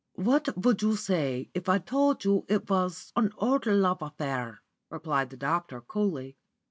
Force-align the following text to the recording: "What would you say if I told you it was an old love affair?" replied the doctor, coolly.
"What 0.15 0.57
would 0.57 0.81
you 0.81 0.95
say 0.95 1.51
if 1.53 1.69
I 1.69 1.77
told 1.77 2.23
you 2.25 2.43
it 2.49 2.67
was 2.71 3.13
an 3.15 3.31
old 3.37 3.67
love 3.67 4.01
affair?" 4.01 4.63
replied 4.89 5.29
the 5.29 5.37
doctor, 5.37 5.79
coolly. 5.79 6.37